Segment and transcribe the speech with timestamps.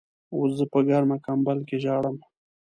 [0.33, 2.17] اوس زه په ګرمه کمبل کې ژاړم.